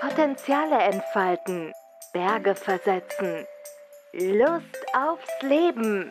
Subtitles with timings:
[0.00, 1.72] Potenziale entfalten,
[2.12, 3.46] Berge versetzen,
[4.12, 6.10] Lust aufs Leben,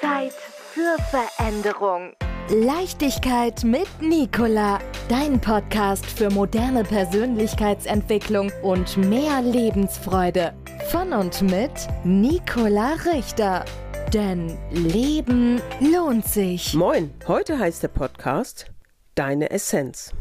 [0.00, 2.12] Zeit für Veränderung.
[2.50, 10.52] Leichtigkeit mit Nicola, dein Podcast für moderne Persönlichkeitsentwicklung und mehr Lebensfreude.
[10.90, 11.72] Von und mit
[12.04, 13.64] Nicola Richter.
[14.12, 16.74] Denn Leben lohnt sich.
[16.74, 18.66] Moin, heute heißt der Podcast
[19.14, 20.12] Deine Essenz.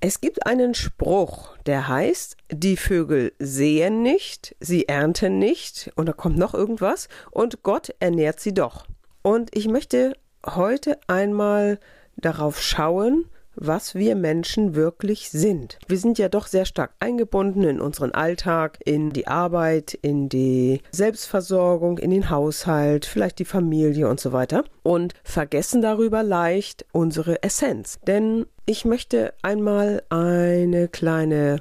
[0.00, 6.12] Es gibt einen Spruch, der heißt, die Vögel sehen nicht, sie ernten nicht, und da
[6.12, 8.86] kommt noch irgendwas, und Gott ernährt sie doch.
[9.22, 10.14] Und ich möchte
[10.44, 11.78] heute einmal
[12.16, 15.78] darauf schauen, was wir Menschen wirklich sind.
[15.88, 20.82] Wir sind ja doch sehr stark eingebunden in unseren Alltag, in die Arbeit, in die
[20.92, 27.42] Selbstversorgung, in den Haushalt, vielleicht die Familie und so weiter und vergessen darüber leicht unsere
[27.42, 27.98] Essenz.
[28.06, 31.60] Denn ich möchte einmal eine kleine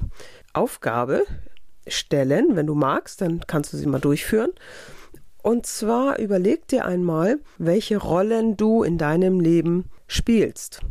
[0.55, 1.23] Aufgabe
[1.87, 2.55] stellen.
[2.55, 4.51] Wenn du magst, dann kannst du sie mal durchführen.
[5.41, 10.81] Und zwar überleg dir einmal, welche Rollen du in deinem Leben spielst.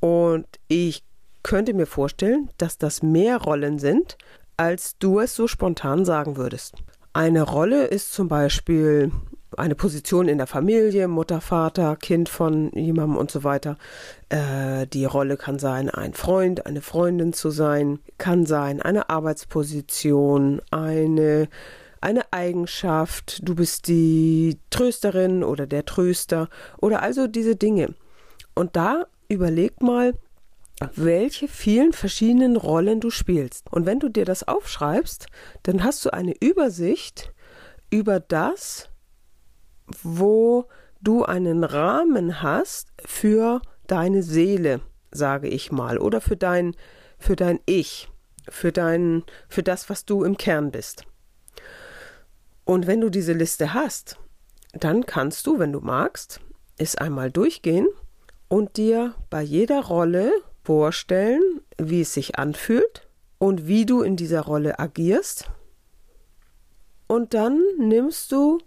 [0.00, 1.04] Und ich
[1.44, 4.16] könnte mir vorstellen, dass das mehr Rollen sind,
[4.56, 6.74] als du es so spontan sagen würdest.
[7.12, 9.12] Eine Rolle ist zum Beispiel
[9.56, 13.76] eine Position in der Familie, Mutter, Vater, Kind von jemandem und so weiter.
[14.28, 20.60] Äh, die Rolle kann sein, ein Freund, eine Freundin zu sein, kann sein, eine Arbeitsposition,
[20.70, 21.48] eine
[22.02, 26.48] eine Eigenschaft, du bist die Trösterin oder der Tröster
[26.80, 27.94] oder also diese Dinge.
[28.56, 30.12] Und da überleg mal,
[30.94, 33.70] welche vielen verschiedenen Rollen du spielst.
[33.70, 35.26] Und wenn du dir das aufschreibst,
[35.62, 37.32] dann hast du eine Übersicht
[37.90, 38.88] über das,
[40.02, 40.66] wo
[41.00, 46.74] du einen Rahmen hast für deine Seele, sage ich mal, oder für dein,
[47.18, 48.08] für dein Ich,
[48.48, 51.04] für dein, für das, was du im Kern bist.
[52.64, 54.18] Und wenn du diese Liste hast,
[54.72, 56.40] dann kannst du, wenn du magst,
[56.78, 57.88] es einmal durchgehen
[58.48, 60.32] und dir bei jeder Rolle
[60.64, 63.08] vorstellen, wie es sich anfühlt
[63.38, 65.50] und wie du in dieser Rolle agierst.
[67.08, 68.58] Und dann nimmst du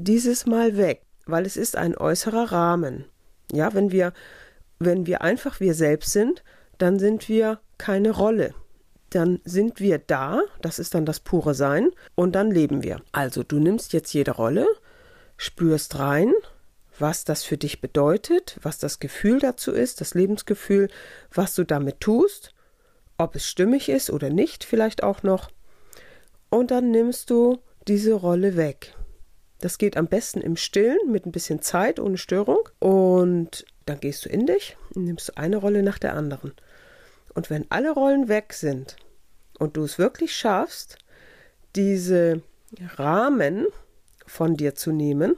[0.00, 3.04] dieses Mal weg, weil es ist ein äußerer Rahmen.
[3.52, 4.12] Ja, wenn wir,
[4.78, 6.42] wenn wir einfach wir selbst sind,
[6.78, 8.54] dann sind wir keine Rolle.
[9.10, 13.02] Dann sind wir da, das ist dann das pure Sein, und dann leben wir.
[13.12, 14.66] Also du nimmst jetzt jede Rolle,
[15.36, 16.32] spürst rein,
[16.98, 20.88] was das für dich bedeutet, was das Gefühl dazu ist, das Lebensgefühl,
[21.32, 22.54] was du damit tust,
[23.18, 25.50] ob es stimmig ist oder nicht, vielleicht auch noch.
[26.48, 28.94] Und dann nimmst du diese Rolle weg.
[29.60, 32.68] Das geht am besten im Stillen mit ein bisschen Zeit, ohne Störung.
[32.78, 36.54] Und dann gehst du in dich und nimmst eine Rolle nach der anderen.
[37.34, 38.96] Und wenn alle Rollen weg sind
[39.58, 40.98] und du es wirklich schaffst,
[41.76, 42.42] diese
[42.96, 43.66] Rahmen
[44.26, 45.36] von dir zu nehmen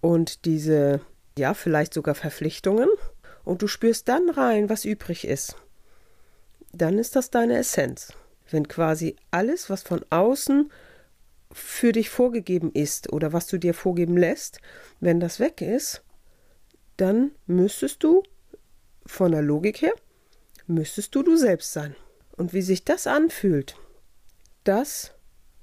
[0.00, 1.00] und diese,
[1.36, 2.88] ja, vielleicht sogar Verpflichtungen
[3.44, 5.56] und du spürst dann rein, was übrig ist,
[6.72, 8.12] dann ist das deine Essenz.
[8.50, 10.70] Wenn quasi alles, was von außen
[11.54, 14.58] für dich vorgegeben ist oder was du dir vorgeben lässt,
[14.98, 16.02] wenn das weg ist,
[16.96, 18.24] dann müsstest du
[19.06, 19.92] von der Logik her,
[20.66, 21.94] müsstest du du selbst sein.
[22.36, 23.76] Und wie sich das anfühlt,
[24.64, 25.12] das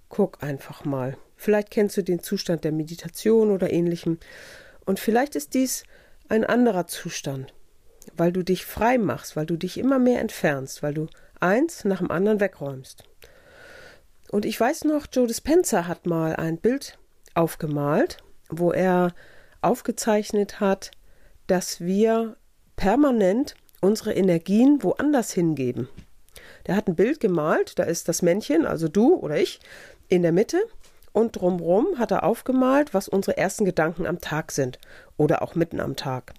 [0.07, 1.18] guck einfach mal.
[1.35, 4.18] Vielleicht kennst du den Zustand der Meditation oder ähnlichem.
[4.85, 5.84] Und vielleicht ist dies
[6.29, 7.53] ein anderer Zustand,
[8.16, 11.08] weil du dich frei machst, weil du dich immer mehr entfernst, weil du
[11.41, 13.03] eins nach dem anderen wegräumst.
[14.31, 16.97] Und ich weiß noch, Joe Dispenza hat mal ein Bild
[17.35, 18.17] aufgemalt,
[18.49, 19.13] wo er
[19.61, 20.91] aufgezeichnet hat,
[21.47, 22.37] dass wir
[22.77, 25.89] permanent unsere Energien woanders hingeben.
[26.65, 29.59] Der hat ein Bild gemalt, da ist das Männchen, also du oder ich,
[30.07, 30.61] in der Mitte
[31.13, 34.79] und drumherum hat er aufgemalt, was unsere ersten Gedanken am Tag sind
[35.17, 36.33] oder auch mitten am Tag.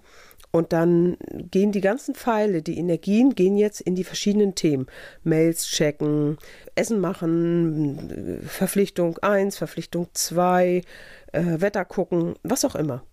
[0.55, 4.85] Und dann gehen die ganzen Pfeile, die Energien gehen jetzt in die verschiedenen Themen.
[5.23, 6.37] Mails checken,
[6.75, 10.83] Essen machen, Verpflichtung 1, Verpflichtung 2,
[11.31, 13.03] äh, Wetter gucken, was auch immer.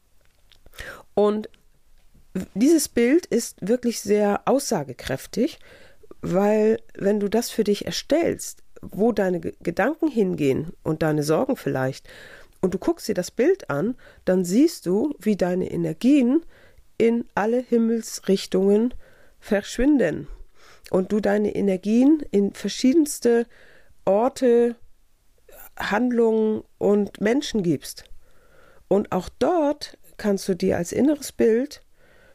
[1.15, 1.49] Und
[2.55, 5.59] dieses Bild ist wirklich sehr aussagekräftig,
[6.21, 12.09] weil wenn du das für dich erstellst, wo deine Gedanken hingehen und deine Sorgen vielleicht,
[12.61, 16.45] und du guckst dir das Bild an, dann siehst du, wie deine Energien
[16.99, 18.93] in alle Himmelsrichtungen
[19.39, 20.29] verschwinden
[20.91, 23.47] und du deine Energien in verschiedenste
[24.05, 24.77] Orte,
[25.79, 28.05] Handlungen und Menschen gibst.
[28.89, 31.83] Und auch dort kannst du dir als inneres Bild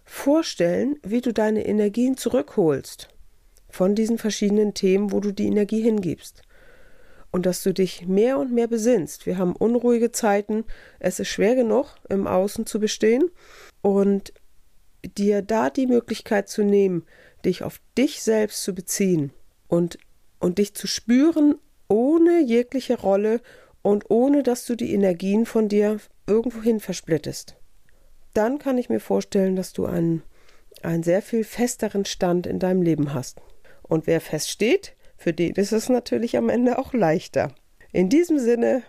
[0.05, 3.14] vorstellen, wie du deine Energien zurückholst
[3.75, 6.41] von diesen verschiedenen Themen, wo du die Energie hingibst.
[7.31, 9.25] und dass du dich mehr und mehr besinnst.
[9.25, 10.63] Wir haben unruhige Zeiten,
[10.99, 13.29] es ist schwer genug, im Außen zu bestehen
[13.81, 14.31] und
[15.17, 17.03] dir da die Möglichkeit zu nehmen,
[17.43, 19.33] dich auf dich selbst zu beziehen
[19.67, 19.97] und,
[20.39, 21.55] und dich zu spüren
[21.89, 23.41] ohne jegliche Rolle
[23.81, 27.57] und ohne dass du die Energien von dir irgendwohin versplittest.
[28.33, 30.23] Dann kann ich mir vorstellen, dass du einen,
[30.81, 33.41] einen sehr viel festeren Stand in deinem Leben hast.
[33.87, 37.51] Und wer feststeht, für den ist es natürlich am Ende auch leichter.
[37.91, 38.83] In diesem Sinne,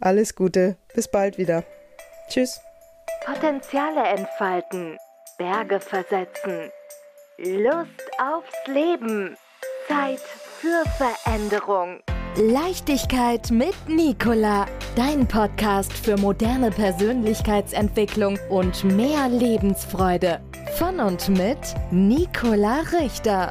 [0.00, 1.64] alles Gute, bis bald wieder.
[2.28, 2.60] Tschüss.
[3.24, 4.96] Potenziale entfalten,
[5.38, 6.70] Berge versetzen,
[7.38, 9.36] Lust aufs Leben,
[9.86, 12.00] Zeit für Veränderung.
[12.36, 20.40] Leichtigkeit mit Nicola, dein Podcast für moderne Persönlichkeitsentwicklung und mehr Lebensfreude.
[20.76, 21.58] Von und mit
[21.90, 23.50] Nicola Richter.